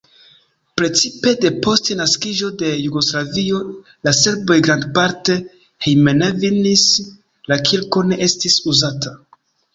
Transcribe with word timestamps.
Precipe 0.79 1.33
depost 1.41 1.91
naskiĝo 1.99 2.49
de 2.61 2.71
Jugoslavio 2.85 3.59
la 4.09 4.15
serboj 4.21 4.57
grandparte 4.69 5.37
hejmenvenis, 5.87 6.89
la 7.53 7.61
kirko 7.71 8.05
ne 8.11 8.21
estis 8.31 8.59
uzata. 8.75 9.17